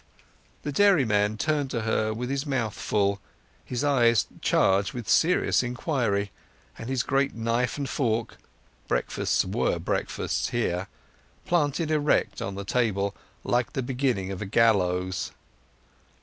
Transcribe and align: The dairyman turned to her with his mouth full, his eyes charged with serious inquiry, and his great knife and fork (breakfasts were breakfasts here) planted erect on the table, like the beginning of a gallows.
The 0.63 0.71
dairyman 0.71 1.37
turned 1.37 1.69
to 1.69 1.81
her 1.81 2.11
with 2.11 2.31
his 2.31 2.43
mouth 2.43 2.73
full, 2.73 3.21
his 3.63 3.83
eyes 3.83 4.25
charged 4.41 4.93
with 4.93 5.07
serious 5.07 5.61
inquiry, 5.61 6.31
and 6.75 6.89
his 6.89 7.03
great 7.03 7.35
knife 7.35 7.77
and 7.77 7.87
fork 7.87 8.37
(breakfasts 8.87 9.45
were 9.45 9.77
breakfasts 9.77 10.49
here) 10.49 10.87
planted 11.45 11.91
erect 11.91 12.41
on 12.41 12.55
the 12.55 12.65
table, 12.65 13.15
like 13.43 13.73
the 13.73 13.83
beginning 13.83 14.31
of 14.31 14.41
a 14.41 14.47
gallows. 14.47 15.33